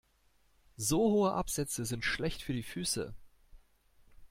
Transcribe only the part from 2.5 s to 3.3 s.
die Füße.